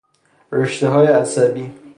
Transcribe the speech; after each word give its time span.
رشته 0.51 0.87
های 0.89 1.07
عصبی 1.07 1.73